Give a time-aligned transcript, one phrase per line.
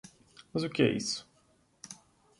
[0.51, 1.29] Mas o que é isso?